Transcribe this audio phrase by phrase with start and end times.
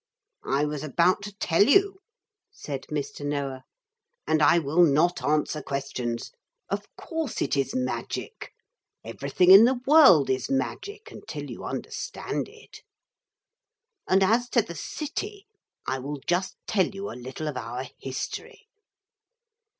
[0.43, 1.99] 'I was about to tell you,'
[2.51, 3.23] said Mr.
[3.23, 3.65] Noah,
[4.25, 6.31] 'and I will not answer questions.
[6.69, 8.51] Of course it is magic.
[9.03, 12.81] Everything in the world is magic, until you understand it.
[14.07, 15.45] 'And as to the city.
[15.85, 18.67] I will just tell you a little of our history.